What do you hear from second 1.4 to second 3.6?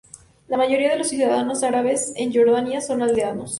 árabes en Jordania son aldeanos.